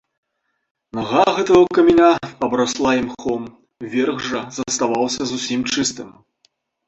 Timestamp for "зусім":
5.33-5.61